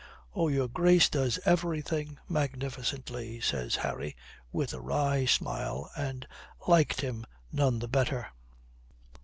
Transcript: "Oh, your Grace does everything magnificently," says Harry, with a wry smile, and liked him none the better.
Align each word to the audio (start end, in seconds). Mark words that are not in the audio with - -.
"Oh, 0.33 0.47
your 0.47 0.67
Grace 0.67 1.09
does 1.09 1.39
everything 1.45 2.17
magnificently," 2.27 3.39
says 3.39 3.75
Harry, 3.75 4.15
with 4.51 4.73
a 4.73 4.81
wry 4.81 5.25
smile, 5.25 5.91
and 5.95 6.27
liked 6.67 7.01
him 7.01 7.23
none 7.51 7.77
the 7.77 7.87
better. 7.87 8.25